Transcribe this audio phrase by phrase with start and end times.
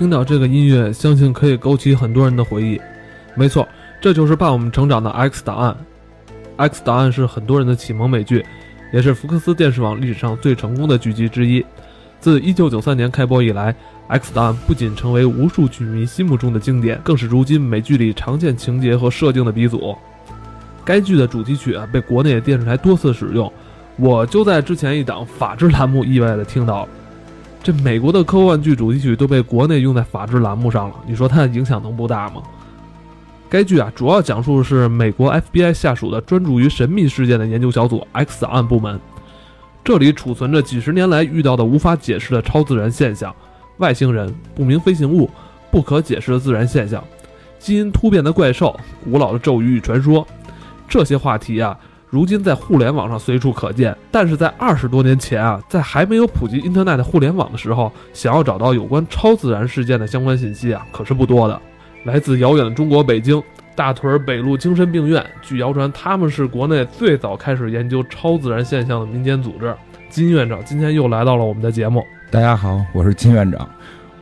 [0.00, 2.80] 听到这个音乐，相信可以勾起很多人的回忆。
[3.34, 3.68] 没错，
[4.00, 5.76] 这就是伴我们成长的《X 档案》。
[6.56, 8.42] 《X 档案》是很多人的启蒙美剧，
[8.94, 11.62] 也是福克斯电视网历史上最成功的剧集之一。
[12.18, 13.70] 自1993年开播以来，
[14.08, 19.94] 《X 档案》不仅成为无数剧迷心目中的经典，更是如今美剧里常见情节和设定的鼻祖。
[20.82, 23.52] 该剧的主题曲啊，被国内电视台多次使用。
[23.98, 26.88] 我就在之前一档法制栏目意外的听到，
[27.62, 30.94] 这美国的科幻剧主题曲都被国内用在法制栏目上了。
[31.06, 32.42] 你说它的影响能不大吗？
[33.50, 38.98] 该剧啊，主要讲述的是美国 FBI 下属的专注于神秘事件的研究小组 X 档案部门，
[39.84, 43.34] 这里储存着几十年来遇到的无法解释的超自然现象，
[43.78, 45.28] 外星人、不明飞行物、
[45.70, 47.02] 不可解释的自然现象、
[47.58, 50.26] 基因突变的怪兽、古老的咒语与传说，
[50.88, 51.76] 这些话题啊。
[52.10, 61.60] 如今在互联网上随处可见，但是在二十多年前啊，在还没有普及 Internet 互联网的时候，想要找到有关超自然事件的相关信息啊，可是不多的。
[62.02, 63.40] 来自遥远的中国北京
[63.76, 69.72] 大屯北路精神病院，据谣传他们是国内最早开始研究超自然现象的民间组织。
[70.08, 72.04] 金院长今天又来到了我们的节目。
[72.28, 73.70] 大家好，我是金院长，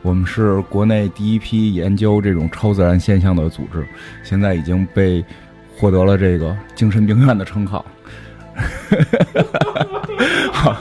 [0.03, 3.83] 我们是国内第一批研究这种超自然现象的组织，
[4.23, 5.25] 现在已经被。
[5.79, 7.85] 获得了这个精神病院的称号，
[10.51, 10.75] 好，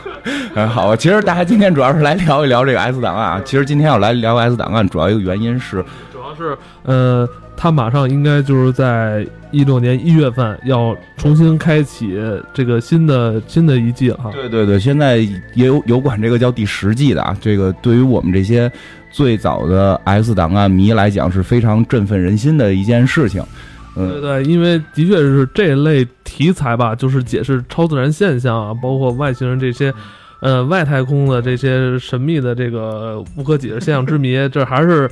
[0.55, 0.97] 嗯，好啊。
[0.97, 3.43] 其实大家今天主要是来聊一聊这个 S 档案啊。
[3.45, 12.21] 其实今天要来聊 S 档案，主要一个原因是，主要是呃，他马上应该就是在一六年一月份要重新开启
[12.53, 14.33] 这个新的新的一季哈。
[14.33, 15.19] 对对对，现在
[15.55, 17.37] 也有有管这个叫第十季的啊。
[17.41, 18.69] 这个对于我们这些
[19.13, 23.41] 最早的 S 档案迷来讲是非常振奋人心的一件事情。
[23.99, 29.93] 对对，因为的确是这类题材吧，就是解释超自然现象啊，包括外星人这些，
[30.41, 35.11] 呃，外太空的这些神秘的这个不可解释现象之谜，这还是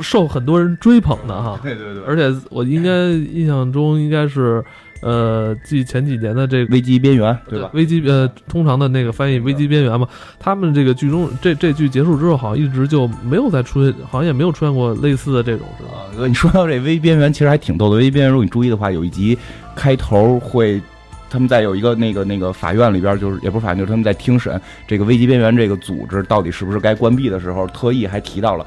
[0.00, 1.58] 受很多人追捧的哈。
[1.62, 4.64] 对对对，而且我应该 印象中应该是。
[5.00, 7.70] 呃，继前几年的这个危机边缘，对吧？
[7.74, 16.26] 危机呃，通常的那个翻译危机边缘嘛，他们这个剧中这这剧结束之后，好像一直就没有再出现，好像也没有出现过类似的这种，是吧？
[16.26, 17.96] 你说到这危机边缘，其实还挺逗的。
[17.96, 19.36] 危机边缘，如果你注意的话，有一集
[19.74, 20.80] 开头会，
[21.28, 28.64] 他们在有一个那个那个法院里边，就是也不是法院，就是他们在听审这个危机边缘这个组织到底是不是该关闭的时候，特意还提到了。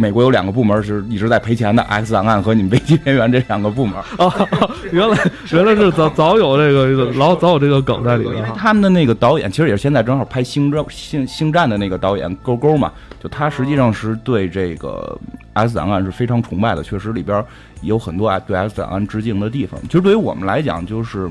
[0.00, 4.32] 美国有两个部门是一直在赔钱的，X 档案和你们危机边缘这两个部门啊，
[4.92, 5.18] 原来
[5.50, 8.36] 原来是早早有这个老早有这个梗在里面。
[8.36, 15.18] 因为他们的那个导演其实也是现在正好拍星战星星战的那个导演勾勾嘛，就他实际上是对这个
[15.54, 17.44] X 档案是非常崇拜的，确实里边
[17.82, 19.80] 有很多对 X 档案致敬的地方。
[19.82, 21.28] 其实对于我们来讲，就是。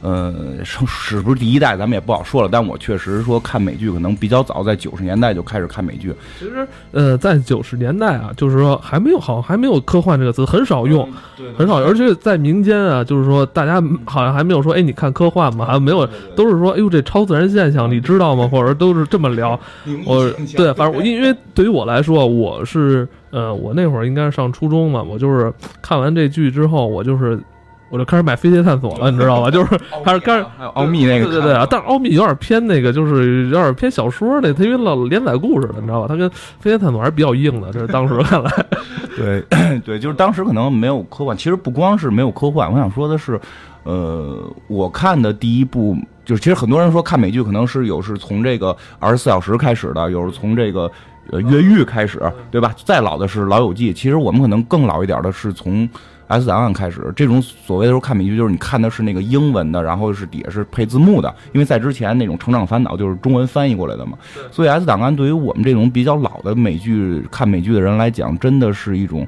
[0.00, 0.32] 呃，
[0.64, 2.48] 是是不是第一代，咱们也不好说了。
[2.50, 6.14] 但我确实说看美剧，可能比较早，在九十年代就开始看美剧。
[6.38, 11.08] 其实，呃，在九十年代啊，就是说还没有好，还没有科幻这个词，很少用，
[11.56, 11.82] 很少。
[11.82, 15.64] 而且在民间啊，就是说大家好像还没有说，哎，你看科幻吗？
[15.64, 18.46] 还没有，都是说，哎呦，这超自然现象，你知道吗？
[18.46, 19.58] 或者都是这么聊。
[20.06, 27.36] 我对，反正因为对于我来说，我是呃，我那会儿应该是上初中嘛，我就是看完这剧之后，我就是。
[27.90, 29.50] 我就开始买《飞碟探索》了，你知道吧？
[29.50, 31.66] 就是还是开始还有奥秘那个，对对对啊！
[31.70, 36.06] 但是奥秘有点偏那个，就是有点偏小说那，它因为老连载故事的，你知道吧？
[36.06, 36.28] 它跟
[36.60, 38.50] 《飞碟探索》还是比较硬的，这是当时看来。
[39.16, 39.42] 对
[39.84, 43.40] 对，就是当时可能没有科幻，其实不光是没有科幻，我想说的是，
[43.84, 50.90] 呃，我看的第一部就是，其实很多人说看美剧可能是有是从这个二十四小时开始的，有是从这个
[51.30, 52.20] 呃越狱开始，
[52.50, 52.72] 对吧？
[52.84, 55.88] 再老的是《老友记》，其实我们可能更老一点的是从。
[56.28, 64.16] S 档案开始，这种所谓的时候看美剧，就是你看的是那个英文的，然后是底下是配字幕的，因为在之前那种成长烦恼就是中文翻译过来的嘛。
[64.50, 69.26] 所以 S 档案对于我们这种比较老的美剧看美剧的人来讲，真的是一种。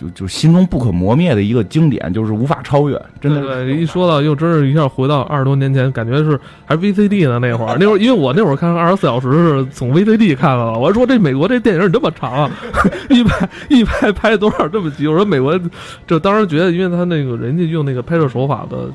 [0.00, 3.42] 就就心中不可磨灭的一个经典，就是无法超越，真的。
[3.42, 7.76] 对，一说到又真是一下回到二十多年前，感觉是还是 VCD 呢那会儿。
[7.78, 10.78] 那会儿因为我那会儿看二十四小时是从 VCD 看的了。
[10.78, 12.50] 我还说这美国这电影这么长，
[13.10, 15.06] 一拍一拍拍多少这么急？
[15.06, 15.60] 我说美国
[16.06, 18.88] 就当时觉得，因为他那个人家用那个拍摄手法的。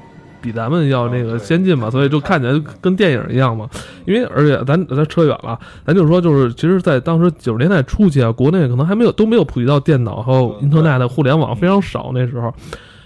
[0.45, 3.67] 比咱们要那个先进嘛，所以就看起来跟电影一样嘛。
[4.05, 12.53] 因为而且咱咱扯远了，咱就是说，就是其实，在当时九十年代初期啊，国内可能还没有都没有普及到电脑和 Internet 互联网非常少那时候。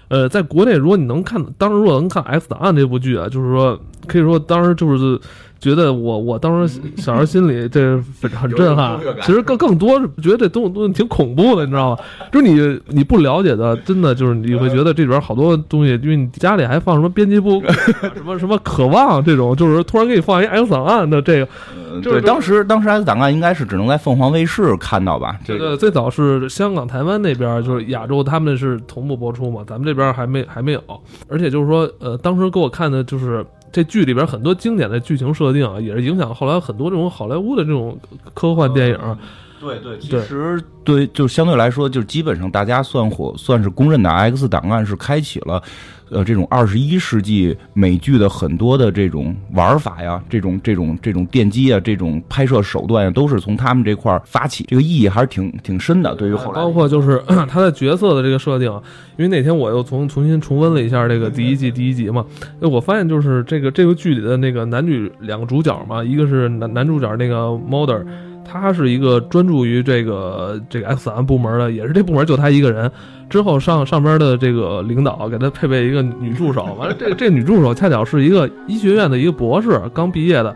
[0.09, 5.19] 呃，在国内，如果你能看，当时如果能看《X 档案》这部剧啊，就是说可以说当时就是
[5.59, 11.97] 觉得我我当时 小时候心里这很很震撼其实更更多是觉得这东西东西挺恐怖的，你知道吗？
[12.31, 17.61] 就是你你不了解的，真的就是你会觉得这里边好多东西，因为你家里还放什么编辑部
[18.15, 21.47] 什么什么渴望这种，就是突然给你放一 X 档案的这个，
[21.94, 25.38] 呃对，就是当时当时 X 档案应该是只能在凤凰卫视看到吧？
[25.44, 30.81] 这个最早是香港、台湾那边，就是亚洲他们是同步播出嘛，咱们这边还没还没有。
[31.27, 37.98] 而且就是说，呃，当时给我看的就是这剧里边很多经典的剧情设定啊，也是影响后来很多这种好莱坞的这种
[38.33, 39.18] 科幻电影。
[39.59, 45.61] 对对，其实对，就相对来说，就基本上大家算火算是公认的 X 档案是开启了，
[46.09, 56.15] 呃，这种二十一世纪美剧的很多的这种玩法呀，这种这种这种奠基啊，这种拍摄手段呀，都是从他们这块儿发起，这个意义还是挺挺深的。
[56.15, 58.71] 对于后来，包括就是 他的角色的这个设定，
[59.17, 62.25] 因为那天我又重重新重温了一下这个第一季第一集嘛，
[62.62, 68.03] 哎，我发现就是这个这个剧里的那个男女两个主角嘛，一个是男男主角那个 Mulder，
[68.50, 72.92] 他是一个专注于这个这个 X 档案部门的，也是这部门就他一个人。
[73.30, 80.56] 之后上上边的这个领导给他配备一个女助手，完了这这女助手恰巧是一个医学院的一个博士，刚毕业的。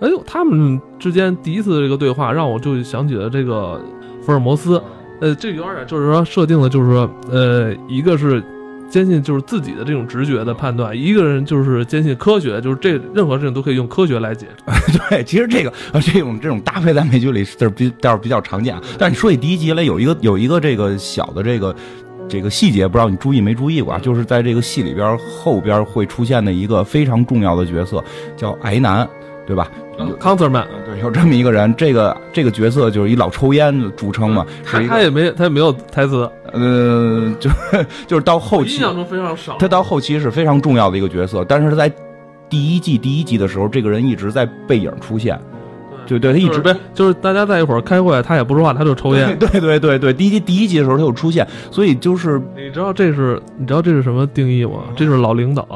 [0.00, 3.80] 哎呦，他们之间第一次这个对话，让我就想起了这个
[4.20, 4.80] 福尔摩斯。
[5.20, 8.42] 呃，这有点就是说设定的，就是说，呃，一个是
[8.92, 14.98] 坚信就是自己的这种直觉的判断，一个人就是坚信科学，就是这任何事情都可以用科学来解释。
[15.08, 18.78] 对，其实这个呃这种这种搭配在美剧里是比倒是比较常见。
[18.98, 21.74] 但是你说起第一集来，有一个有一个这个小的这个。
[22.28, 23.98] 这个细节不知道你注意没注意过啊？
[23.98, 28.02] 就是在这个戏里边后边会出现的一个非常重要的角色，
[28.36, 29.06] 叫癌男，
[29.46, 29.70] 对吧？
[30.18, 37.50] 康 s 曼，对，有这么一个人，这个这个角色就是一老抽烟著称嘛，他是他也没他也没有台词，呃，就
[38.06, 39.56] 就是到后期，印象中非常少。
[39.58, 41.90] 他到后期是非常重要的一个角色，但是他在
[42.48, 45.38] 第一季第一集的时候，这个人一直在背影出现，
[46.06, 49.38] 对对，他一直就是就是大家在一会儿开会，他也不说话，他就抽烟。
[49.38, 54.82] 对对对对，第一集第一集的时候他就出现，所以就是你知道这是你知道这是什么定义吗？
[54.94, 55.66] 这就是老领导，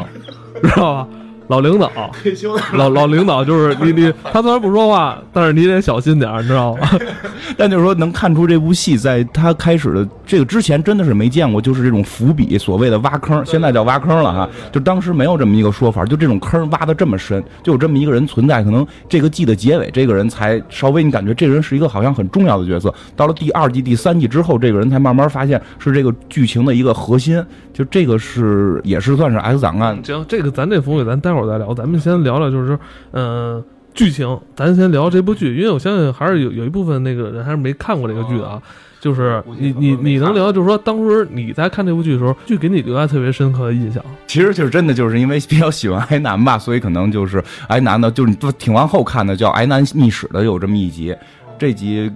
[0.62, 1.08] 知道吧？
[1.48, 1.90] 老领导，
[2.22, 6.88] 退休的老老领导就是你 你他虽然不说话，但是你得小心点儿，你知道吗？
[7.56, 27.42] 但就是说能看出这部戏在他开始的这个之前真的是没见过，就是这种伏笔，所谓的挖坑，现在叫挖坑了哈，就当时没有这么一个说法，就这种坑挖的这么深，就有这么一个人存在，可能这个季的结尾，这个人才稍微你感觉这个人是一个好像很重要的角色，到了第二季、第三季之后，这个人才慢慢发现是这个剧情的一个核心，
[27.76, 32.80] 就这个是也是算是 X 档案行，这个咱这风水咱待会儿再聊，咱们先聊聊就是说，
[33.10, 33.62] 嗯、
[33.92, 38.62] 剧情，咱先聊这部剧，因为我相信还是有有一部分那个人还是没看过这个剧的啊。
[38.98, 44.02] 就是你你你能聊，就是说当时你在看这部剧的时候，剧给你留下特别深刻的印象。
[44.26, 51.14] 其实就是真的就是因为比较喜欢癌男吧，所以可能就是癌男的，就是挺往后看的，叫《癌男秘史》的有这么一集，
[51.58, 52.10] 这集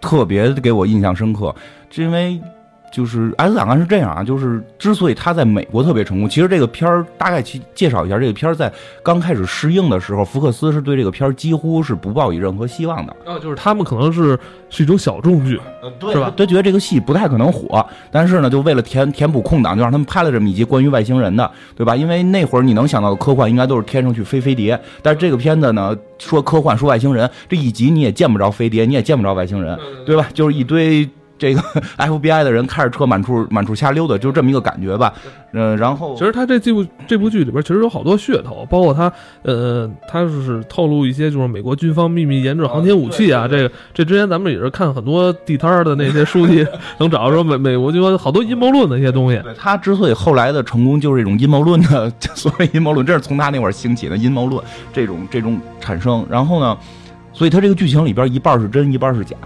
[0.00, 1.54] 特别给我印象深刻，
[1.90, 2.40] 是因为。
[2.92, 8.70] 就是《X 档案》是这样啊，就是之所以他在美国特别成功，其实这个片儿大概去介绍一下，这个片儿在
[9.02, 13.16] 刚开始试映的时候，福克斯是对这个片儿几乎是不抱以任何希望的。
[13.24, 15.58] 哦，就是他们可能是是一种小众剧，
[15.98, 16.32] 对是吧？
[16.36, 21.96] 他觉得这个戏不太可能火，但是呢，就为了填填补空档，就让他们拍了这么一集关于外星人的，对吧？
[21.96, 30.28] 因为那会儿你能想到的科幻应该都是天上去飞飞碟，但是这个片子呢，说科幻说外星人，这一集你也见不着飞碟，你也见不着外星人，对吧？
[30.34, 31.08] 就是一堆。
[31.42, 31.60] 这个
[31.98, 35.12] FBI 的人开着车满处 满处瞎溜达，就这么一个感觉吧。
[35.54, 46.64] 嗯、然后其实他这这部这部剧里边其实有好多噱头，包括他呃，他是透露一些就是美国军方秘密研制航天武器啊，这个这之前咱们也是看很多地摊的那些书籍，
[46.98, 49.40] 能找到说美美国军方好多阴谋论的一些东西。
[49.42, 56.24] 对他之所以后来的成功，就是一种阴谋论的所谓阴谋论，这是从他那会儿兴起的阴谋论这种这种产生。
[56.30, 56.78] 然后呢，
[57.32, 59.36] 所以他这个剧情里边一半是真，一半是假。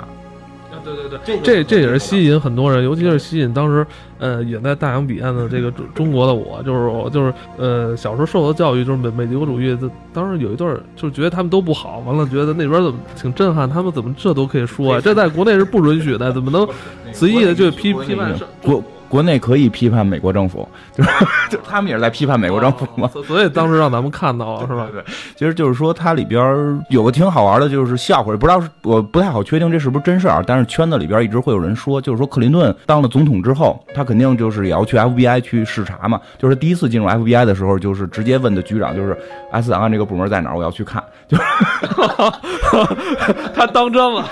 [0.94, 3.86] 对对对，这这也是吸引很多人，尤其是吸引当时
[4.18, 9.76] 呃远在大洋彼岸的这个中中国的我，就是我就是呃小时候受的教育就是美美国主义，
[10.12, 15.00] 当时有一段儿就觉得他们都不好，完了觉得那边怎么挺震撼，他们怎么这都可以说啊？
[15.02, 16.66] 这在国内是不允许的，怎么能
[17.12, 18.34] 随意的就批批判？
[18.62, 21.10] 国国内可以批判美国政府， 就是
[21.50, 23.08] 就他们也是在批判美国政府嘛。
[23.12, 24.88] 所所以当时让咱们看到了是吧？
[24.92, 25.02] 对，
[25.36, 39.16] 其实就是说它里边有个挺好玩的，就是笑话，不知道是我不太好确定这是不是真事儿啊，但是圈子里边一直会有人说，就是说克林顿当了总统之后，他肯定就是也要去 FBI 去视察嘛，就是第一次进入 FBI 的时候，就是直接问的局长，就是
[39.52, 41.42] S 档案这个部门在哪儿，我要去看，就 是
[43.54, 44.24] 他当真了，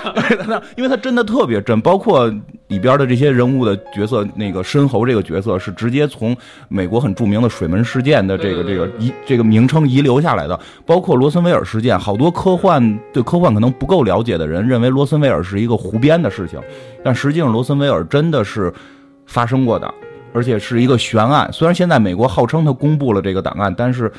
[0.75, 2.31] 因为他真的特别真，包括
[2.67, 6.35] 里边的这些人物的角色，那个申猴这个角色是直接从
[6.67, 16.59] 美国很著名的水门事件的这个这个遗这个名称遗留下来的，包括罗森威尔事件，好多科幻对科幻可能不够了解的人认为罗森威尔是一个胡编的事情，
[17.03, 18.73] 但实际上罗森威尔真的是
[19.27, 19.93] 发生过的，
[20.33, 21.47] 而且是一个悬案。
[21.53, 24.11] 虽然现在美国号称他公布了这个档案，但是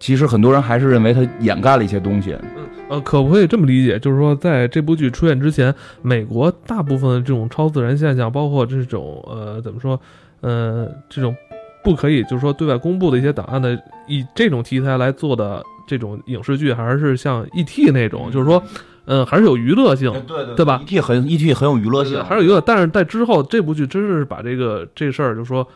[0.00, 2.36] 其实很多人还是认为他掩盖了一些东西。
[2.88, 3.98] 呃，可不可以这么理解？
[3.98, 10.00] 就是说，在这部剧出现之前，美国大部分的这种超自然现象，包括这种呃，怎么说，
[10.40, 11.36] 呃，这种
[11.84, 17.90] 不可以就是说对外公布的一些档案的，以这种题材来做的这种影视剧，还是像 E.T.
[17.90, 18.62] 那种，就是说，
[19.04, 21.00] 嗯，还是有娱乐性，对对对吧？E.T.
[21.00, 21.52] 很 E.T.
[21.52, 22.58] 很有娱乐性，还是有娱乐。
[22.62, 25.66] 但是在之后这部剧真是把这个这事儿，就是说。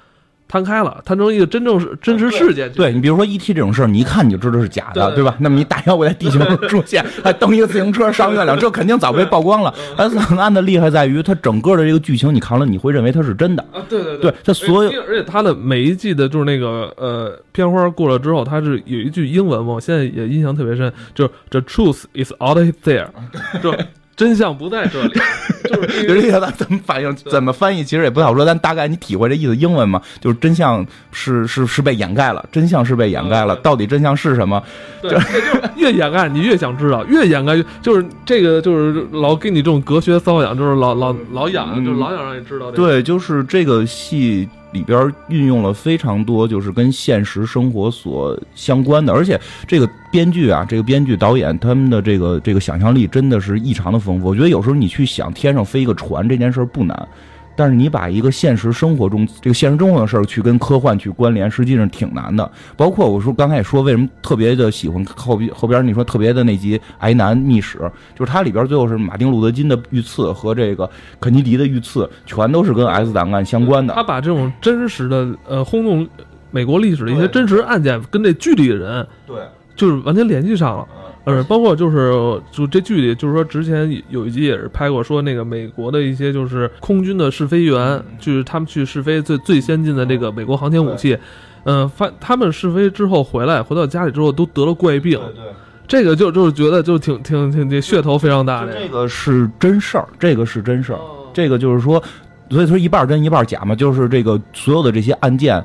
[0.48, 2.70] 摊开了，摊成一个真正是真实事件。
[2.72, 3.54] 对你，比如说 E.T.
[3.54, 5.34] 这种事儿，你一看你就知道是假的，对吧？
[5.40, 9.74] 那么你大妖怪在地球上出现， 还蹬一个自行车上月亮，这肯定早被曝光了。
[9.96, 13.80] 《S 档案》的厉害在于，它整个的这个剧情你看了，你会认为它是真的啊。
[13.88, 23.08] 对对对，它所有，而且它的每一季的就是那个呃片花过了之后，它是有一句英文嘛，我现在也印象特别深，就是 The truth is out there，
[23.62, 23.74] 就。
[24.22, 25.12] 真相不在这里，
[25.68, 28.44] 就是这个怎么反应，怎么翻译，其实也不好说。
[28.44, 33.56] 但大概你体会这意思，英文嘛，就是真相是是是被掩盖了，真相是被掩盖了。
[33.56, 34.62] 到底真相是什么？
[35.02, 35.42] 对，就是
[35.76, 42.70] 越掩盖你越想知道，越掩盖就是这个就是老给你这种隔靴搔痒，就是老老老痒，就是老想让你知道。
[42.70, 44.48] 对，就是这个戏。
[44.72, 54.28] 里边运用了非常多，就是跟现实生活所相关的，而且这个编剧啊，这个编剧导演他们的这个这个想象力真的是异常的丰富。
[54.28, 57.08] 我觉得有时候你去想天上飞一个船这件事不难。
[57.54, 62.50] 但是你把一个现实生活中这个现实生活的事儿去跟科幻去关联，实际上挺难的。
[62.76, 67.78] 包括我说刚才也说，为什么特别的喜欢后边后边你说特别的那集《癌男秘史》，
[68.18, 70.88] 就是它里边最后是马丁路德金的遇刺和这个
[71.20, 73.94] 肯尼迪的遇刺，全都是跟 S 档案相关的。
[73.94, 76.08] 他把这种真实的呃轰动
[76.50, 79.36] 美国历史的一些真实案件跟这剧里的人，对，
[79.74, 80.86] 就是完全联系上了。
[81.24, 82.12] 呃，包括就是
[82.50, 91.16] 就这剧里，就是说之前有一集也是拍过，说那个美国的一些就是空军的试飞员，就是他们去试飞最最先进的这个美国航天武器，
[91.62, 95.44] 嗯，发他们试飞之后回来，回到家里之后都得了怪病，对，
[95.86, 100.98] 这个就就是觉得就挺挺挺这噱头非常大的，这个是真事儿，这个是真事儿，
[101.32, 102.02] 这个就是说，
[102.50, 105.64] 所以说一半真一半假嘛，就是这个所有的这些案件。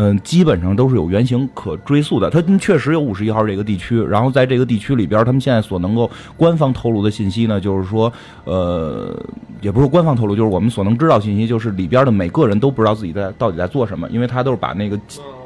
[0.00, 2.30] 嗯，基本上都是有原型可追溯的。
[2.30, 8.12] 它确实有五十一号这个地区，然后在这个地区里边，他们现在所能够官方透露的信息呢，就是说，
[8.44, 9.12] 呃，
[9.60, 14.96] 也不是官方透露，就是我们所能知道信息，就是里边的每个人都不知道自己在到底在做什么，因为他都是把那个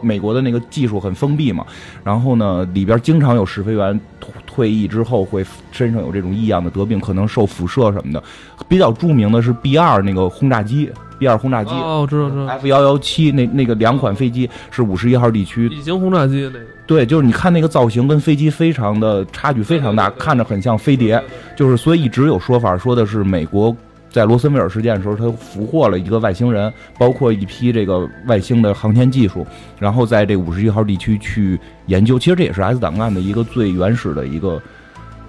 [0.02, 1.64] 美国的那个技术很封闭嘛。
[2.04, 3.98] 然后呢，里边经常有试飞员
[4.46, 8.22] 退役之后会身上有这种异样的得病，可能受辐射什么的。
[8.68, 10.90] 比较著名的是 B 二那个轰炸机。
[11.22, 12.46] B 二轰炸机哦，知道知道。
[12.46, 16.66] F 幺幺七那那个两款飞机是五十一号地区隐形轰炸机那个。
[16.84, 21.22] 对，就是你看那个造型跟飞机非常的差距非常大，看着很像飞碟。
[21.56, 23.74] 就是所以一直有说法说的是美国
[24.10, 29.46] 在罗森威尔事件的时候，他俘获了一个外星人，包括一批这个外星的航天技术，
[29.78, 32.18] 然后在这五十一号地区去研究。
[32.18, 34.60] 其实这也是 S 档案的一个最原始的一个。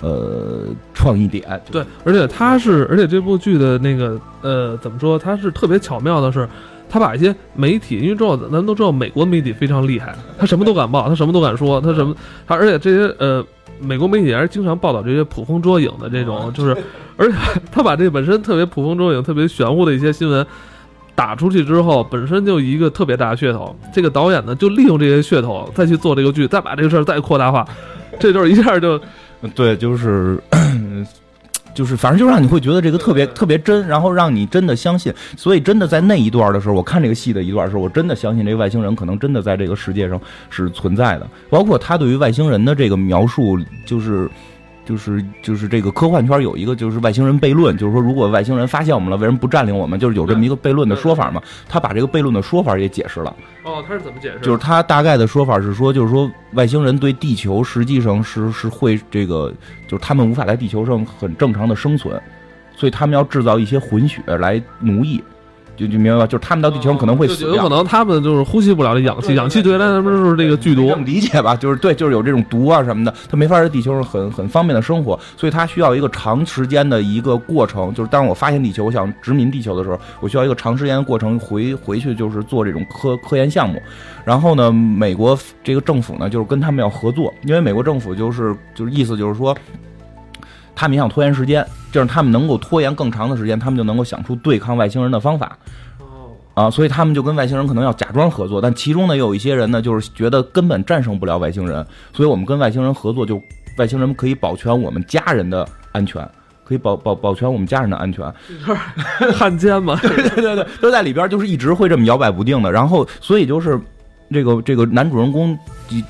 [0.03, 5.17] 呃，创意点对，而且他是，而且这部剧的那个呃，怎么说？
[5.17, 6.45] 他是特别巧妙的，是，
[6.89, 12.13] 他把一些媒体，因为知道咱们都知道，美国媒体非常厉害，他什么都敢报，他什么都敢说，他什么，
[12.45, 13.41] 他而且这些呃，
[13.79, 16.75] 美国媒体还是经常报道这些捕风捉影的这种，就是，
[17.15, 17.37] 而且
[17.71, 20.45] 他把这本身特别捕风捉影、特别玄乎的一些新闻
[21.15, 23.73] 打出去之后，本身就一个特别大的噱头。
[23.93, 27.65] 这个导演呢，就利用这些噱头再去做这个剧，再把这个事儿再扩大化，
[28.19, 28.99] 这就是一下就。
[29.53, 30.39] 对，就是，
[31.73, 35.13] 就是，反正就让你会觉得这个特别特别真，然后让你真的相信。
[35.37, 40.19] 所以，真的在那一段的时候，我看这个戏的一段时候，我真的相信这个外星人可能真的在这个世界上
[40.49, 41.27] 是存在的。
[41.49, 44.29] 包括他对于外星人的这个描述，就是。
[44.85, 49.99] 就是就是这个科幻圈有一个就是外星人悖论，就是说如果外星人发现我们了，为什么不占领我们？
[49.99, 51.41] 就是有这么一个悖论的说法嘛。
[51.67, 53.35] 他把这个悖论的说法也解释了。
[53.63, 54.39] 哦，他是怎么解释？
[54.39, 59.53] 就是他大概的说法是说，就是说外星人对地球实际上是是会这个，
[59.87, 62.21] 就是他们无法在地球上很正常的生存，
[62.75, 65.23] 所以他们要制造一些混血来奴役。
[65.75, 70.87] 就就明白吧，就是他们到地球上可能会死有可能他们就是呼吸不了这氧气，氧气对来他们就是这个剧毒。
[70.87, 77.93] 这么理解吧，就是对，就是有这种毒啊什么的，他没法在地球上很很方便的生活，所以他需要一个长时间的一个过程。
[77.93, 83.81] 就是当我发现地球，我想殖民地球的时候，我需要一个长时间的过程回回去，就是做这种科科研项目。
[84.23, 89.55] 然后呢，美国这个政府呢，就是跟他们要合作，因为美国政府就是就是意思就是说。
[90.75, 91.63] 他们也想拖延时间，
[91.93, 95.57] 这样他们能够拖延更长的时间，他们就能够想出对抗外星人的方法。
[96.55, 101.83] 啊，所以他们就跟外星人可能要假装合作，但其中呢，有一些人呢，就是觉得根本战胜不了外星人，
[102.13, 103.41] 所以我们跟外星人合作，就
[103.79, 106.23] 外星人可以保全我们家人的安全，
[106.63, 108.31] 可以保保保全我们家人的安全。
[109.33, 112.71] 汉奸嘛，对 对对，都在里边，就是一直会这么摇摆不定的。
[112.71, 113.79] 然后，所以就是
[114.31, 115.57] 这个这个男主人公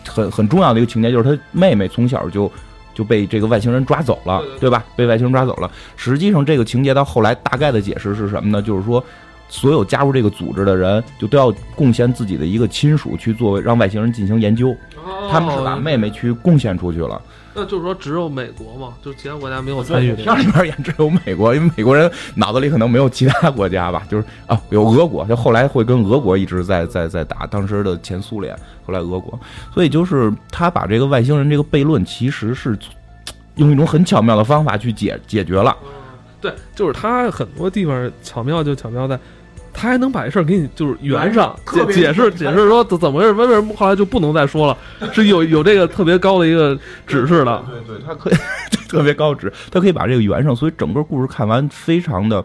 [0.05, 2.51] 很很重要的一个情节，就是他妹妹从小就
[2.93, 4.83] 就被这个外星人抓走了，对吧？
[4.95, 5.71] 被外星人抓走了。
[5.95, 8.61] 实际上，这个情节到后来大概的解释是什么呢？
[8.61, 9.03] 就是说。
[9.49, 14.75] 所有加入这个组织的人，就都要贡献自己的一个亲属去作为让外星人进行研究。
[15.29, 17.21] 他们是把妹妹去贡献出去了。
[17.55, 20.13] 那就是说，只有美国嘛，就其他国家没有参与。
[20.15, 24.01] 片里边也只有美国，因为美国人脑子里可能没有其他国家吧。
[24.09, 28.55] 就是啊，有俄国，就后来会跟俄国一直在在在打，当时的前苏联，
[28.85, 29.39] 后来俄国。
[29.73, 32.77] 所以就是他把这个外星人这个悖论，其实是
[33.55, 35.75] 用一种很巧妙的方法去解解决了。
[36.41, 39.19] 对，就是他很多地方巧妙就巧妙在。
[39.83, 44.77] 他还能把这事儿给你就是圆上， 解解释解释说怎么回事，为什么后来就不能再说了？
[45.11, 46.73] 是有有这个特别高的一个
[47.05, 48.33] 指示的，对对，他可以
[48.87, 52.41] 特别高指，他可以把这个圆上，所以整个故事看完非常的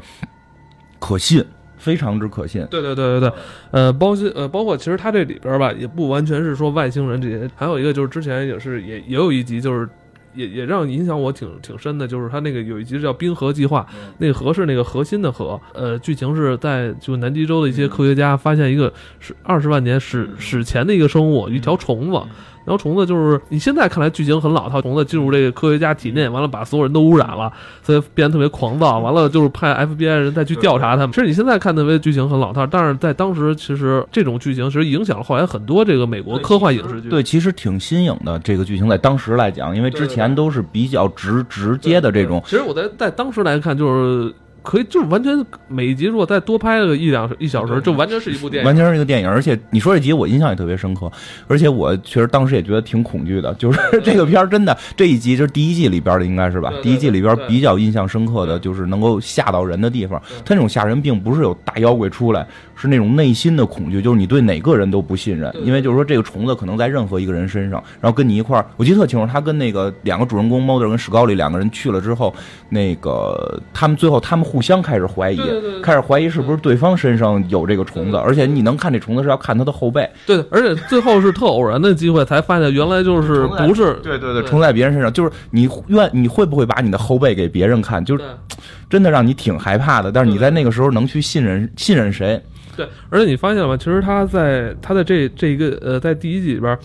[0.98, 1.44] 可信，
[1.76, 2.66] 非常之可信。
[2.68, 3.32] 对对对对对，
[3.70, 9.88] 呃，包括呃包括其实他这里边吧，也不完全是说外星人这些，还有一个就是之前也是也也有一集就是。
[10.34, 13.86] 也也让影响我挺挺深的，就是他那个有一集叫《冰河计划》，
[14.18, 15.60] 那个河是那个核心的河。
[15.74, 22.20] 呃，剧情是在就南极洲的一些科学家发现一个是二十万年史史前的一个生物，一条虫子。
[22.68, 27.50] 然后虫子就是你现在看来剧情很老套，虫子进入这个科学家体内，完了把所有人都污染了，
[27.82, 28.98] 所以变得特别狂躁。
[28.98, 31.12] 完了就是派 FBI 人再去调查他们。
[31.12, 37.08] 其实你现在看特别剧情很老套，但是在当时其实这种剧情其实影响了后来很多这个美国科幻影视剧。
[37.08, 42.42] 对，其实挺新颖的这个剧情在当时来讲，因为之前都是比较直直接的这种。
[42.44, 44.34] 其实我在在当时来看就是。
[44.62, 49.28] 可以，就是完全每一集如果再多拍个一两一小时，就完全是一部电影，完全是一个电影。
[49.28, 51.10] 而且你说这集我印象也特别深刻，
[51.46, 53.54] 而且我确实当时也觉得挺恐惧的。
[53.54, 56.72] 就是 这个片儿真的这一集就是第一季里边的，应该是吧？
[56.82, 60.20] 第一季里边比较印象深刻的就是能够吓到人的地方。
[60.44, 62.46] 它那种吓人并不是有大妖怪出来。
[62.80, 72.32] 是那种内心的恐惧，就是你对哪个人都不信任，因为就是说这个虫子可能在任何一个人身上，然后跟你一块儿，我记得特清楚，他跟那个两个主人公猫德跟史高里两个人去了之后，
[72.68, 75.40] 那个他们最后他们互相开始怀疑，
[75.82, 88.22] 开始怀疑是不是对方身上有这个虫子，而且你能看这虫子是要看他的后背，对，而且最后是特偶然的机会才发现原来就是不是，对对对，虫在别人身上，就是你愿你会不会把你的后背给别人看，就是
[88.88, 92.40] 真的让你挺害怕的，但是你在那个时候能去信任信任谁？
[92.78, 93.76] 对，而且你发现了吗？
[93.76, 96.78] 其实他在他在这这一个呃，在第一季里边，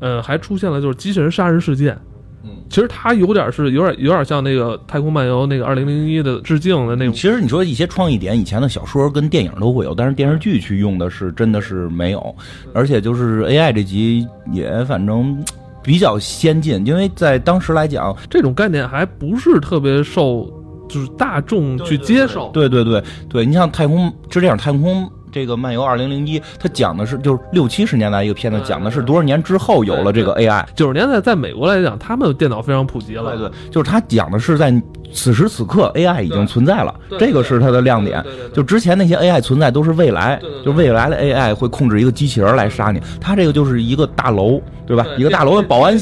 [0.00, 1.96] 呃，还出现了就是机器人杀人事件。
[2.42, 7.14] 嗯，其实他有点是有点有点像那个《太空漫游》那个二零零一的致敬的那种。
[7.14, 12.34] 其实你说一些创意点，以前的小说跟电影都会有，但是电视剧去用的是真的是没有。
[12.74, 15.44] 而且就是 AI 这集也反正
[15.82, 20.48] 比较先进，因为在当时来讲，这种概念还不是特别受
[20.88, 22.50] 就是大众去接受。
[22.52, 25.10] 对对对对，你像太空就这样太空。
[25.36, 30.64] 这个漫游二零零一，它讲的是就是六七十年代一个片子，讲的是多少年之后有了这个 AI。
[30.74, 33.36] 九十年代在美国来讲，他们电脑非常普及了。
[33.36, 34.70] 对对，就是他讲的是在
[35.16, 38.22] 此时此刻 AI 已经存在了，这个是它的亮点。
[38.52, 43.00] 就之前那些 AI 存在都是未来，就未来的 AI 会控制一个机器人来杀你。
[43.20, 44.60] 它这个就是一个大楼。
[44.86, 45.04] 对吧？
[45.18, 45.98] 一个大楼的保安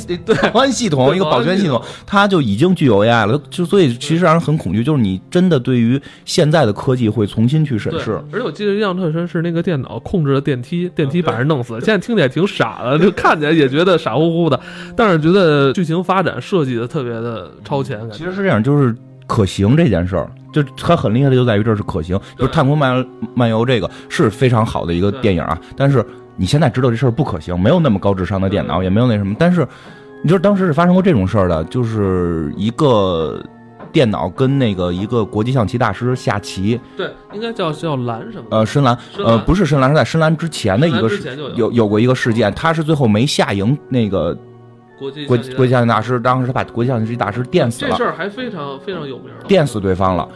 [0.53, 3.41] 保安系统，一个保全系统，它就已经具有 AI 了。
[3.49, 8.23] 就所以其实让人很恐惧，就是你真的对于现在的科技会重新去审视。
[8.31, 11.73] 而且我记得印象特深是那个电脑控制的电梯，电梯把人弄死。
[11.81, 14.61] 现在听起来挺傻的， 就看起来也觉得傻乎乎的，
[14.95, 17.99] 但是觉得剧情发展设计的特别的超前。
[18.11, 18.95] 其实是这样，就是
[19.27, 22.19] 可行这件事儿，就它很厉害的就在于这是可行。
[22.37, 26.05] 就是《太空漫漫游》这个是非常好的一个电影啊，但是。
[26.37, 29.37] 你现在知道这事儿不可行，没有那么高智商的电脑，也没有那什么。
[29.39, 29.65] 但是，
[30.21, 33.41] 你知道当时是发生过这种事儿的，就是一个
[33.93, 36.81] 电脑跟那个一个国际象棋大师下棋。
[36.97, 38.47] 对，应该叫叫蓝什么？
[38.51, 38.99] 呃，深蓝。
[39.25, 44.37] 呃，不是深蓝，是在深蓝之前的一个事有有过一个事件，他是最后没下赢那个
[45.05, 47.91] 国际国国际象棋大师，当时他把国际象棋大师电死了。
[47.91, 49.29] 这事儿还非常非常有名。
[49.47, 50.27] 电死对方了，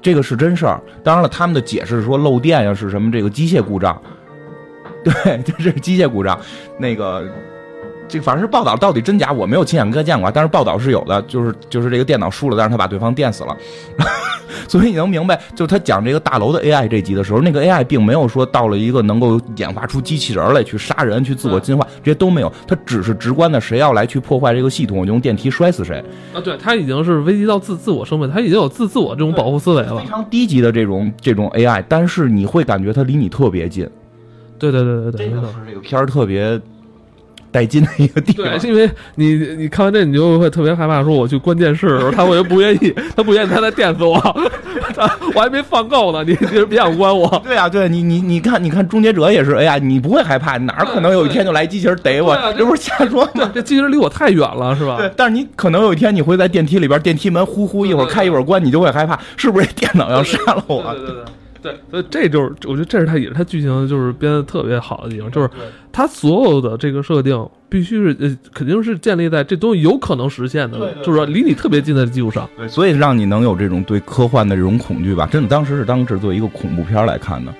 [0.00, 0.80] 这个是真事儿。
[1.04, 4.00] 当然了，他们的解释说漏电呀，是什么这个机械故障。
[5.04, 6.38] 对，就是机械故障，
[6.78, 7.28] 那个
[8.12, 13.56] 这反正是报道到底真假，我没有亲眼见过，但是报道是有的，就是就是这个电脑输了，但是他把对方电死了。
[14.68, 22.52] 所以你能明白，就他讲这个大楼的 AI 这集的时候，那个 AI 并没有说到了一个能够演化出机器人来去杀人、去自我进化，这些都没有。
[22.68, 26.04] 他只是直观的，谁要来去破坏这个系统，我就用电梯摔死谁。
[26.34, 29.98] 啊，对他已经是危及到自自我生命，他已经有自自我这种保护思维了。
[29.98, 33.88] 非常低级的这种这种 AI，但是你会感觉它离你特别近。
[34.58, 36.60] 对对对对对，这个是这个片儿特别。
[37.52, 44.14] 带劲的一个地方，对，因为你你看完这，你就会特别害怕，说我去关电视的时候，他会不愿意，他不愿意，他再电死我，
[45.34, 47.40] 我还没放够呢，你你别想关我。
[47.44, 52.34] 对啊，对你你你看，你看终结者也是，哎呀，你不会害怕，哪可能有一天就来机器人逮我？
[52.56, 53.50] 这不是瞎说吗？
[53.54, 54.96] 这机器人离我太远了，是吧？
[54.98, 60.82] 对，但是你可能有一天你会在电梯里边，电梯门呼呼一会儿开一会儿关，你就会害怕，是不是电脑要杀了我？
[60.94, 61.24] 对对对。
[61.62, 65.48] 对，所以这就是我觉得这是他也是他剧情就是编的特别好的地方，就是
[65.92, 72.50] 他所有的这个设定必须是呃肯定是建立在这东西有可能实现的，就是说离你特别近的基础上。
[72.56, 75.28] 对，所以让你能有这种对科幻的这种恐惧吧。
[75.30, 77.54] 真的，当时是当制作一个恐怖片来看的。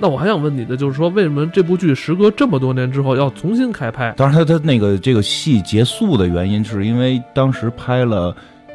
[0.00, 4.12] 那我还想问你的就是说，为什么这部剧时隔这么多年之后要重新开拍？
[4.16, 8.34] 当然，他他那个这个戏结束的原因是因为当时拍了。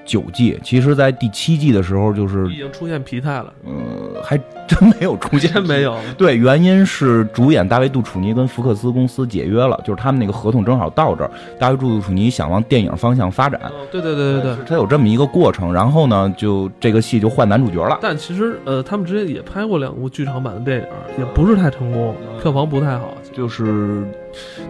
[0.09, 3.53] 九季，其实，在第七季的时候，就是已经出现疲态了。
[3.63, 4.35] 呃，还
[4.67, 5.95] 真没有出现，没有。
[6.17, 11.29] 对，原因是主演大卫·杜楚尼跟福克斯公司解约了，就是他们那个合同正好到这儿。
[11.59, 13.61] 大卫·杜楚尼想往电影方向发展。
[13.91, 15.71] 对对对对对，他有这么一个过程。
[15.71, 17.99] 然后呢，就这个戏就换男主角了。
[18.01, 20.85] 但其实，呃，他们之前也拍过两部剧场版的电影，
[21.19, 23.13] 也不是太成功，票房不太好。
[23.31, 24.03] 就是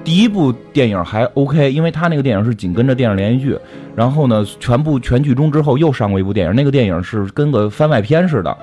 [0.03, 3.59] 第一部电影还 OK，因为他那个电影是紧跟着电视连续剧，
[3.95, 8.55] 然后呢，全部全剧终之后又上过一部电影，那个电影是跟个番外篇似的，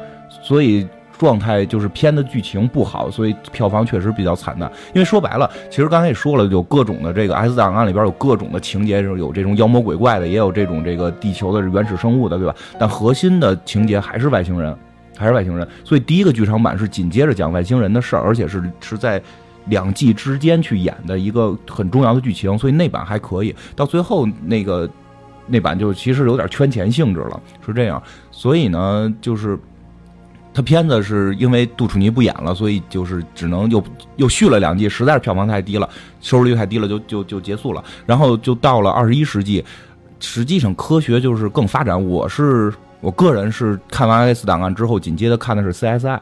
[0.43, 0.87] 所以
[1.19, 4.71] 状态就是片的剧情不好，所以票房确实比较惨淡。
[4.95, 12.55] 因为说白了，其实刚才也说了，有各种的这个 S 档案里边有各种的情节，有这种妖魔鬼怪的，也有这种这个地球的原始生物的，对吧？
[12.79, 14.77] 但核心的情节还是外星人，
[15.17, 15.67] 还是外星人。
[15.85, 19.21] 所以第一个剧场版是紧接着讲外星人的事儿，而且是是在。
[19.69, 23.55] 两季之间去演的一个很重要的剧情，所以那版还可以。
[23.75, 24.89] 到最后那个
[25.47, 28.03] 那版就其实有点圈钱性质了，是这样。
[28.31, 29.59] 所以呢，就是
[30.55, 33.83] 他片子是因为杜楚尼不演了，所以就是只能又
[34.17, 35.89] 又续了两季，实在是票房太低了，
[36.21, 37.85] 收视率太低了，就就就结束了。
[38.07, 39.65] 然后就到了二十一世纪，
[40.21, 42.03] 实际上科学就是更发展。
[42.03, 46.19] 我是我个人是看完《X 档案》之后，紧接着看的是 CSI。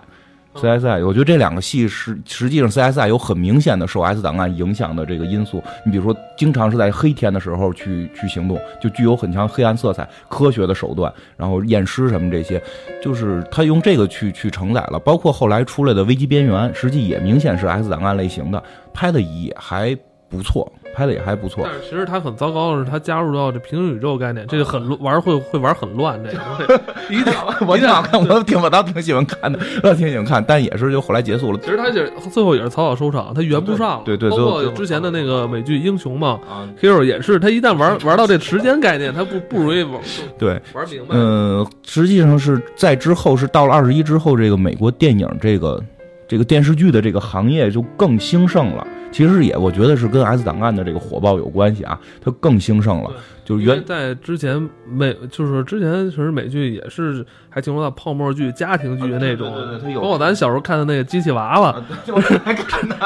[0.55, 5.63] CSI，我觉得这两个戏实实际上 CSI 有很明显的受 S 档案影响的这个因素。
[5.85, 12.63] 你比如说，经常是在黑天的时候去去行动，就具有很强黑暗色彩、科学的手段，然后验尸什么这些，
[13.03, 14.99] 就是他用这个去去承载了。
[14.99, 18.63] 包括后来出来的《危机边缘》，实际也明显是 S 档案类型的，
[18.93, 19.97] 拍的也还
[20.29, 20.73] 不错。
[20.95, 26.31] 拍的也还不错，但是其实他很糟糕的是，他加入到这平行宇宙概念，这个很玩会会玩很乱，这
[26.67, 26.81] 个
[27.11, 27.33] 一定
[27.67, 31.59] 我挺好看，我挺我倒挺喜欢看的，我挺喜欢看，但也是就后来结束了。
[31.59, 34.03] 其实他就最后也是草草收场，他圆不上了。
[34.05, 36.39] 对对，包括之前的那个美剧《英雄》嘛
[36.81, 40.01] ，Hero 也是，他一旦玩玩到这时间概念，他不不容易玩
[40.39, 41.15] 对玩明白。
[41.17, 45.83] 嗯，实际上是在之后是到了二十一之后，这个美国电影这个
[46.27, 48.87] 这个电视剧的这个行业就更兴盛了。
[49.13, 53.13] 其实也，我觉得是跟《S 档案》的这个火爆有关系啊，它更兴盛了。
[53.45, 59.53] 就是原在之前美，就是之前其实美剧也是还停留在泡沫剧、家庭剧那种，
[59.95, 61.81] 包括咱小时候看的那个机器娃娃，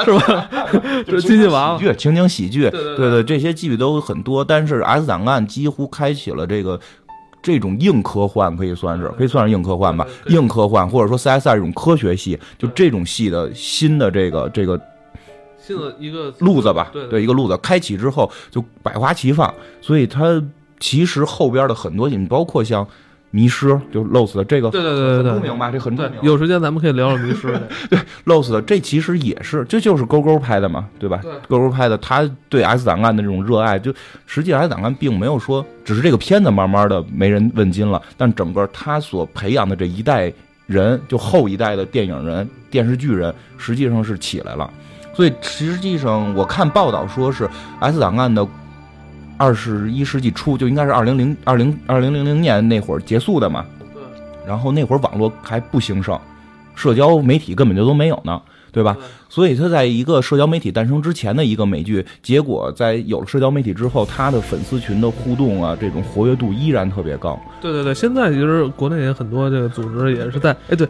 [0.05, 0.49] 是吧？
[1.07, 4.43] 就是机器娃娃剧、情景喜剧，对对，这些剧都很多。
[4.43, 6.81] 但是《S 档案》几乎开启了这个
[7.43, 14.81] 这种硬科幻，可以算是可以算是硬科幻吧，硬科幻或者说 CSI 这种科学系，就这种系的新的这个这个
[15.61, 15.95] 新的。
[15.99, 20.43] 一个路子吧，对一个路子开启之后就百花齐放，所以它
[20.81, 22.87] 其实后边的很多你包括像
[23.31, 26.11] 迷失，就 Lost 的这个，对对对对，不明白这很对。
[26.23, 27.49] 有时间咱们可以聊聊迷失。
[27.91, 31.21] 对 Lost 的这其实也是，这就是勾勾拍的嘛，对吧？
[31.23, 33.93] 对勾勾拍的，他对 S 档案的这种热爱，就
[34.27, 40.33] 实际 S 档案并没有说，只是这个片子慢慢的没人问津了，但整个他所培养的这一代
[40.67, 44.71] 人，就后一代的电影人、电视剧人，实际上是起来了。
[45.15, 47.45] 所以实际上，我看报道说是
[47.81, 48.47] 《S 档案》的
[49.39, 53.65] 二十一世纪初就应该是二零零二零二零零零年那会儿结束的嘛。
[53.95, 54.03] 对。
[54.47, 56.19] 然后那会儿网络还不兴盛，
[56.75, 58.41] 社交媒体根本就都没有呢，
[58.73, 58.97] 对吧？
[59.31, 67.39] 所以它在一个社交媒体诞生之前的一个美剧，结果在有了社交媒体之后，它的粉丝群的互动啊，这种活跃度依然特别高。
[67.61, 70.89] 对对对，现在其实国内也很多这个组织也是在，哎，对，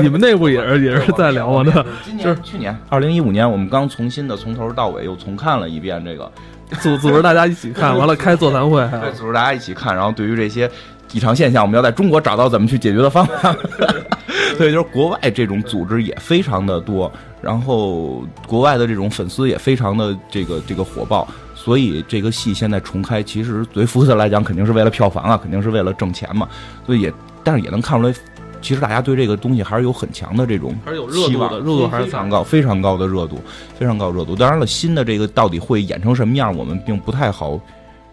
[0.00, 6.30] 你们内部 也是也是在聊啊，那今年去年二零一五年，我们刚重新的从头到尾又重看了一遍这个，
[6.80, 10.70] 组组织大家一起看，完了开座谈会，对，组织大家一起看，然后对于这些
[11.12, 13.54] 异常现象，我们要在中国找到怎么去解决的方法。
[14.56, 17.10] 所以就是国外这种组织也非常的多。
[17.40, 26.46] 然后国外的这种粉丝也非常的这个这个火爆，所以这个戏现在重开，其实对福克斯来讲肯定是为了票房啊，肯定是为了挣钱嘛。
[26.86, 28.14] 所以也，但是也能看出来，
[28.62, 33.38] 其实大家对这个东西还是有很强的这种还是有热度的，热度还是非常高，非常高的热度，
[33.78, 34.34] 非常高热度。
[34.34, 37.60] 当然了，新的这个到底会演成什么样，我们并不太好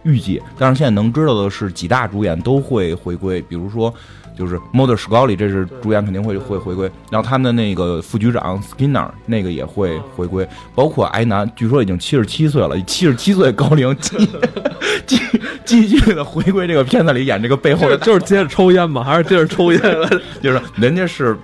[0.03, 0.41] 预计。
[0.57, 3.93] 但是现在能知道的是，几大主演都会回归，比如说。
[4.39, 14.17] 就是 Mulder Scully，这是主演肯定会会回归，然后他们的那个副局长 Skinner 那个也会回归，包括埃南，据说已经七十七岁了，七十七岁高龄继
[15.05, 15.19] 继
[15.65, 19.03] 继续的回归这个片子里演这个背后的，就是接着抽烟吗？
[19.03, 19.81] 还是接着抽烟？
[20.41, 21.37] 就是人家是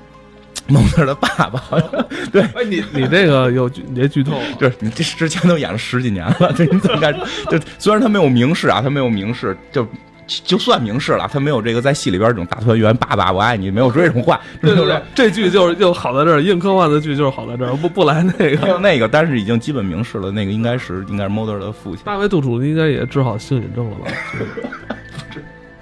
[0.69, 1.62] Mulder 的爸爸，
[2.31, 7.13] 对，哎，你你这个有你这剧透，就是你这之前都演了十几年了，这你怎么干？
[7.51, 9.86] 就虽然他没有明示啊，他没有明示，就。
[10.27, 24.11] 就算明示了，他没有这个在戏里边这种大团圆，爸爸我爱你，没有这种话，对对对，这剧就是就好在这儿，硬科幻的剧就是好在这儿，不不来那个那个，但是已经基本明示了，那个应该是应该是 Mother 的父亲，大卫杜楚应该也治好性瘾症了吧？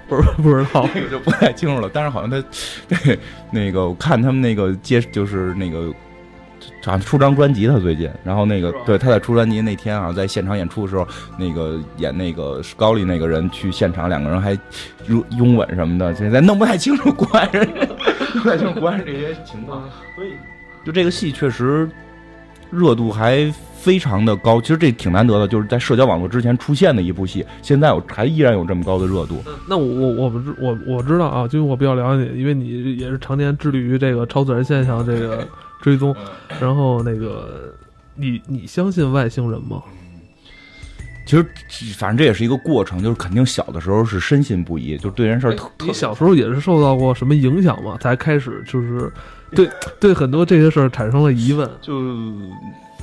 [0.08, 2.42] 不 是不知道，那个就不太清楚了，但是好像他
[2.88, 3.18] 对
[3.50, 5.92] 那个我看他们那个接就是那个。
[6.86, 11.06] 啊，出张专辑他最近，然后那个对他在出专辑那天啊，在现场演出的时候，
[11.38, 14.52] 那个演那个高丽那个人去现场，两个人还
[15.08, 17.66] 拥拥吻什么的，现在弄不太清楚国外人，
[18.34, 19.82] 弄不太清楚国外这些情况。
[20.14, 20.32] 所以，
[20.84, 21.88] 就这个戏确实
[22.70, 29.42] 热度还非常的高，其实这挺难得的，就是在社交网络之前出现的一部戏，现在我还依然有这么高的热度。
[29.68, 35.46] 那我我我不知我我知道啊，就是我比较了解你，因为你也是常年致力于这个超自然现象这个。
[35.84, 36.16] 追踪，
[36.58, 37.74] 然后那个，
[38.14, 39.82] 你你相信外星人吗？
[41.26, 41.46] 其实，
[41.98, 45.70] 反正这也是一个过程，就是肯定小的时候是深信不疑，就对这事儿特。
[45.80, 47.98] 你小时候也是受到过什么影响吗？
[48.00, 49.12] 才开始就是
[49.50, 49.68] 对
[50.00, 51.70] 对很多这些事儿产生了疑问。
[51.82, 52.00] 就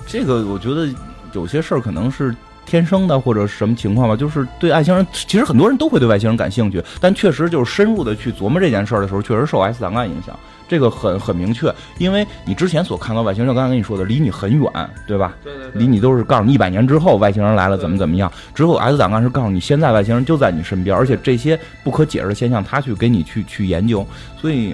[0.08, 0.90] 这个，我觉得
[1.34, 4.16] 有些事儿可能是天生的，或者什么情况吧。
[4.16, 10.40] 就是对外星人，其实很多人都会对外星人感兴趣，但确实就是深入的去琢磨这件事儿的时候，确实受 S 档案影响。
[10.72, 15.36] 这个很很明确，因为你之前所看到外星人，刚才跟你说的，离你很远，对吧？
[15.44, 15.70] 对对。
[15.74, 24.08] 离你都是告诉你一百年之后外星人来了怎么怎么样，之后 X 档案是告诉你现在外星人就在你身边，而且这些不可解释的现象，他去给你去去研究。
[24.38, 24.74] 所以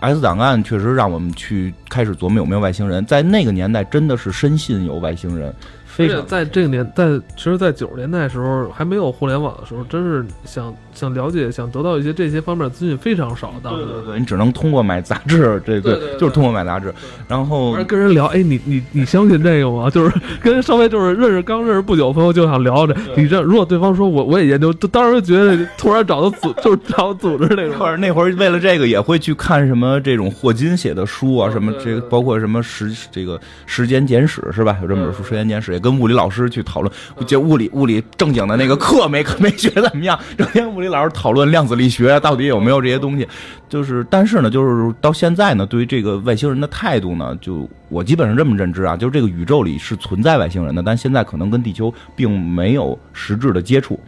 [0.00, 5.54] S 档案确实让我们去开始琢磨有没有外星人，在那个年代真的是深信有外星人。
[5.84, 13.52] 非常在这个年，在其实，在九十年代的时候，还没有互联网的时候，真是想想了解、想得到一些这些方面的资讯非常少。
[13.62, 16.92] 当时，对对对，你只能通过买杂志，对对，就是通过买杂志。
[17.28, 19.88] 然后跟人聊，哎，你你你相信这个吗？
[19.94, 22.94] 就是跟稍微就是认识刚认识不久朋友就想聊着。
[23.16, 27.78] 你这如果对方说我我也研究，当时觉得突然找到组， 就是找组织那种。
[27.78, 34.76] 或者那会儿为了这个也会去看什么这种霍金写的书啊，什么这个包括什么时这个时间简史是吧？
[34.82, 35.84] 有这本书《时间简史》也。
[35.84, 36.90] 跟物理老师去讨论，
[37.26, 43.26] 就物理物理正经的那个课没 没学怎么样，整天物理老师讨论量子力学到底有没有这些东西，
[43.68, 53.98] 就是但是呢，就是到现在呢，对于这个外星人的态度呢，就我基本上这么认知啊，就是这个宇宙里是存在外星人的，但现在可能跟地球并没有实质的接触，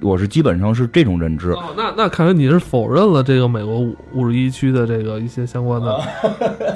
[0.00, 1.50] 我是基本上是这种认知。
[1.52, 6.00] 哦，那那看来你是否认了这个美国五五十一区的这个一些相关的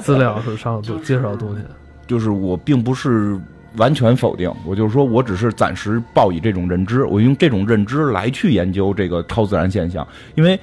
[0.01, 1.61] 资料是上 就介绍的东西，
[2.07, 3.39] 就是我并不是。
[3.77, 10.05] 完全否定，我就是说，我只是暂时抱以这种认知，我用这种认知来去研究这个超自然现象。
[10.35, 10.59] 因为，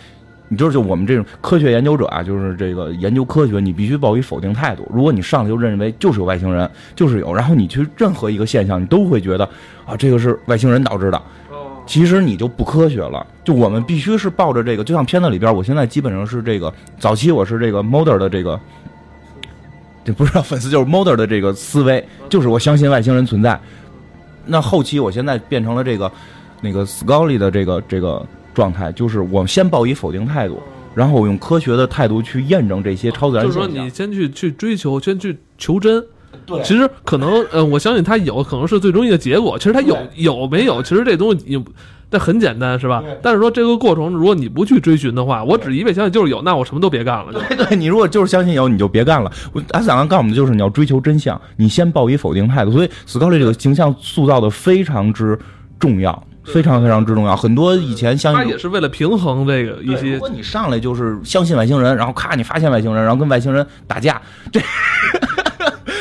[0.48, 4.86] 你知道，就我们这种科学研究者啊，就是这个研究科学，你必须抱以否定态度。
[4.92, 9.48] 如果你上来就认为就是有外星人，就是有，然后你去任何一个现象，你都会觉得
[9.84, 11.22] 啊，这个是外星人导致的，
[11.86, 13.24] 其实你就不科学了。
[13.44, 18.58] 就我们必须是抱着这个，就像片子里边，我现在基本上是这个早期我是这个 Model 的这个。
[20.06, 23.60] 这不知道粉丝就是 Model 的这个思维，就是我相信外星人存在。
[24.46, 26.10] 那后期我现在变成了这个
[26.60, 30.62] 那个 Scully 的这个这个状态，就是我先抱以否定态度，
[30.94, 33.62] 然后我用科学的态度去验证这些超自然现象。
[33.62, 36.00] 就是说，你先去去追求，先去求真。
[36.46, 39.58] 对，其实可能呃，我相信他有可能是最终一个结果。
[39.58, 40.80] 其实他有有没有？
[40.80, 41.64] 其实这东西你
[42.10, 43.02] 这很简单是吧？
[43.20, 47.32] 但是说这个过程，如果你不去追寻的话，我只一味相信就是有，那我什么都别干了。
[47.32, 49.30] 对对，你如果就是相信有，你就别干了。
[49.52, 52.70] 我阿斯坦刚告诉我们的就是你要追求真相，你先抱以否定态度。
[52.70, 55.38] 所以斯高利这个形象塑造的非常之
[55.80, 57.34] 重要，非常非常之重要。
[57.34, 64.60] 很多以前相信他也是为了平衡这个一，些如果你上来就是相信外星人，然后咔你发现外星人，然后跟外星人打架，这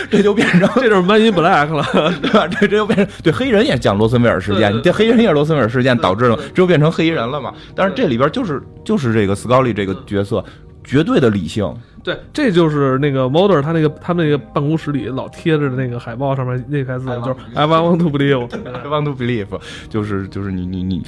[0.11, 1.83] 这就变成这就是 Man in Black 了。
[2.21, 2.47] 对吧？
[2.47, 7.53] 这这就变成对黑人也讲罗森威尔事件，这黑人也是罗森威尔事件导致了，这就变成黑衣人了嘛？
[7.75, 10.43] 但是这里边就是就是这个斯高利这个角色
[10.83, 18.47] 绝对的理性，对，这就是那个 Mulder 他那个他那个办公室里老贴着的那个海报上面那排字就是 I want to believe。
[18.65, 19.47] I want to believe，
[19.89, 21.01] 就是就是你你你，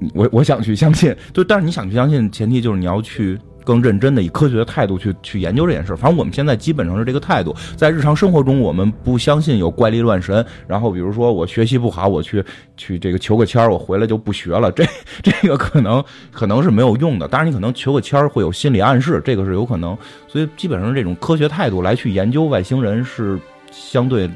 [0.00, 5.96] 你我我想去相信，就但是你想去相信，前提就是你要去更认真的以科学的态度去去研究这件事。
[5.96, 12.42] 反正我们现在基本上是这个态度，在日常生活中我们不相信有怪力乱神，然后比如说我学习不好，我去
[12.76, 14.86] 去这个求个签儿，我回来就不学了，这
[15.20, 17.26] 这个可能可能是没有用的。
[17.26, 19.98] 当然你可能求个签儿会有心理暗示，这个是有可能，
[20.28, 23.36] 所以基本上这种科学态度来去研究外星人是
[23.72, 24.30] 相对。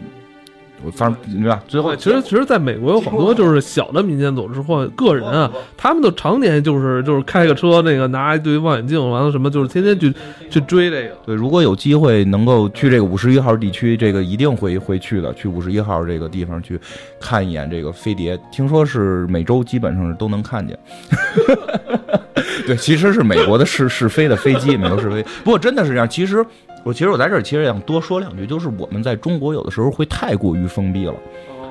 [0.85, 10.13] 我反正你知道，最后，其实其实在美国有很多就是小的民间组织或个人啊，他们都常年就是就是开个车，那个拿一堆望远镜，完了什么就是天天去
[10.49, 11.15] 去追这个。
[11.27, 16.81] 对，如果有机会能够去这个五十一号地区，这个一定会会去的，去五十一号这个地方去
[17.21, 18.39] 看一眼这个飞碟。
[18.51, 20.79] 听说是每周基本上是都能看见。
[22.67, 25.23] 对，其实是美国的试试飞的飞机，美国试飞。
[25.45, 26.45] 不过真的是这样，其实
[26.85, 31.13] 我其实我在这儿其实想多说两句，就是我们在中国有的时候会太过于封闭了。
[31.13, 31.71] 哦，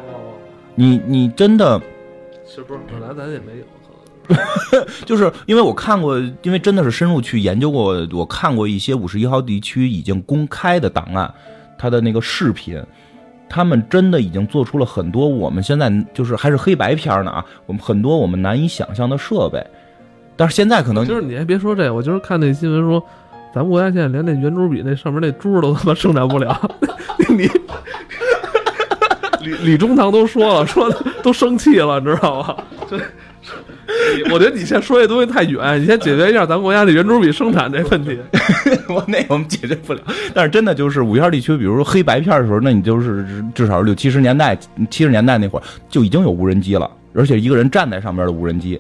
[0.76, 1.80] 你你真的
[2.48, 2.80] 是不是？
[2.92, 3.64] 本来咱也没有。
[5.08, 11.34] 就是因为我看过，因为真的是深入去研究过，我看过一些五十一号地区已经公开的档案，
[11.80, 12.80] 它的那个视频，
[13.50, 19.66] 他们真的已经做出了很多我们现在就是还是黑白片儿呢啊，我们很多我们难以想象的设备，
[20.40, 23.04] 但是现在可能就是你还别说这个，我就是看那新闻说，
[23.54, 26.58] 咱们国家现在连那圆珠笔那上面那珠都他妈生产不了。
[27.28, 27.50] 你
[29.42, 30.90] 李李中堂都说了，说
[31.22, 32.56] 都生气了，你知道吗？
[32.90, 32.98] 这。
[34.32, 38.18] 我觉得你现在说这东西太远，你先解决一下咱们国家的圆珠笔生产这问题。
[38.88, 40.00] 我那我们解决不了，
[40.34, 44.58] 但是真的就是五一号地区，比如说黑白片儿的时候，那你就是至少六七十年代、
[44.90, 48.80] 七十年代那会儿就已经有无人机了，而且一个人站在上面的无人机，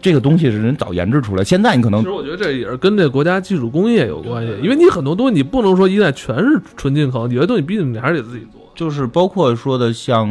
[0.00, 1.42] 这个东西是人早研制出来。
[1.42, 8.60] 现在你可能其实我觉得这也是跟这国家技术工业有关系，因为你很多东西你不能说一旦全是纯进口，有些东西毕竟你还是得自己做。
[8.74, 10.28] 就是包括说的像，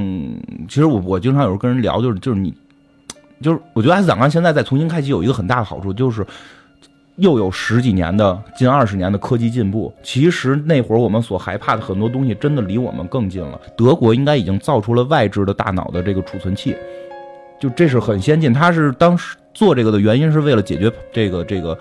[0.70, 2.54] 其实我我经常有时候跟人聊，就是就是你，
[3.42, 6.26] 就是我觉得 S 档案现在再重新开启有一个很大的好处，就是
[7.18, 9.94] 又有十几年的近二十年的科技进步。
[10.02, 13.60] 其实那会儿我们所害怕的很多东西，真的离我们更近了。
[13.76, 16.74] 德国应该已经造出了外置的大脑的这个储存器，
[17.60, 18.54] 就这是很先进。
[18.54, 21.78] 他是当时做这个的原因是为了解决这个这个。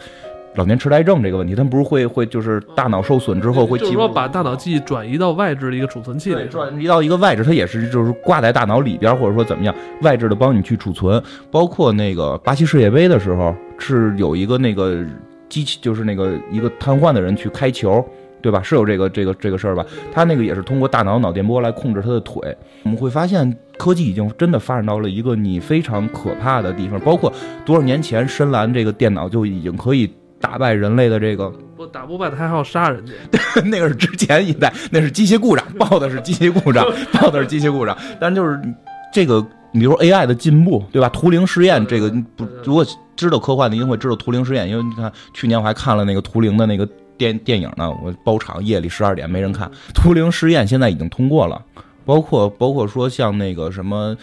[0.54, 11.22] 老年痴呆症这个问题，他们不是会会就是大脑受损之后会就是说把大脑记忆转移到外置的一个储存器里，，转移到一个外置，它也是就是挂在大脑里边，或者说怎么样，外置的帮你去储存。
[11.50, 15.04] 包括那个巴西世界杯的时候，是有一个那个
[15.50, 18.02] 机器，就是那个一个瘫痪的人去开球，
[18.46, 18.62] 对吧？
[18.62, 19.84] 是有这个这个这个事儿吧？
[20.14, 22.56] 他那个也是通过大脑脑电波来控制他的腿。
[22.84, 27.00] 我们会发现，科技已经真的发展到了一个你非常可怕的地方。
[27.00, 27.32] 包括
[27.64, 30.08] 多少年前，深蓝这个电脑就已经可以
[30.40, 31.52] 打败人类的这个。
[31.76, 33.12] 不打不败他还要杀人家。
[33.66, 36.86] 那个是之前一代，那是机械故障，报的是机械故障，
[37.20, 37.98] 报的是机械故障。
[38.20, 38.56] 但就是
[39.12, 41.08] 这个，你比如说 AI 的进步，对吧？
[41.08, 49.70] 图灵实验这个不，如果知道科幻的，一定会知道图灵实验，因为你看去年我还看了那个图灵的那个电电影呢，我包场夜里十二点没人看。
[49.94, 51.62] 图灵实验现在已经通过了。
[52.04, 54.16] 包括包括说像那个什么，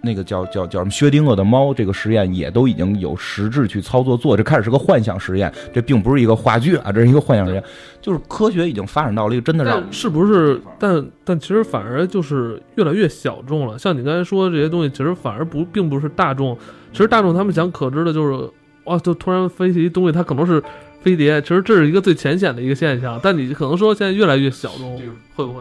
[0.00, 7.62] 那个叫叫叫什么薛定谔的猫这个实验也都已经有实质去操作做，这开始是个幻想实验，这并不是一个话剧啊，这是一个幻想实验，
[8.00, 10.58] 就是科学已经发展到了一个真的让是不是？
[10.78, 13.78] 但但其实反而就是越来越小众了。
[13.78, 16.56] 像你刚才说的这些东西，其实反而不并不是大众。
[16.90, 18.50] 其实大众他们想可知的就是，
[18.84, 20.62] 哇，就突然飞起一东西，它可能是
[21.06, 21.40] 飞碟。
[21.40, 23.20] 其实这是一个最浅显的一个现象。
[23.22, 25.00] 但你可能说现在越来越小众，
[25.36, 25.60] 会不会？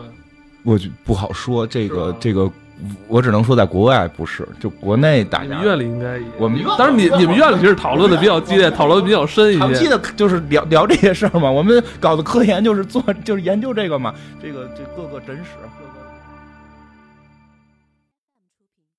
[0.64, 2.50] 我就不好说这个这个，
[3.08, 9.60] 我只能说在国外不是，就国内大家你们院里应该也，我们当然你你们院里其实讨论的比较激烈，讨论的比较深一些。
[9.60, 15.52] 长期的就是聊聊这些事儿嘛，我们搞的科研就是做就是研究这个嘛，这个这各个诊室。